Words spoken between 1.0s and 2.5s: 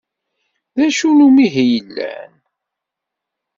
n umihi yellan?